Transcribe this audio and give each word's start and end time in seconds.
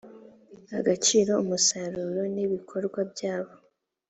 agaciro 0.79 1.31
umusaruro 1.43 2.21
n 2.33 2.37
ibikorwa 2.45 2.99
byabo 3.11 3.53